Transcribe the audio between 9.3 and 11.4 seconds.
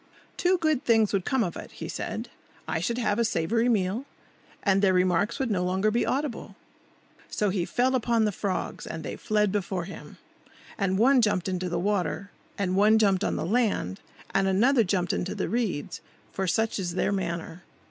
before him. And one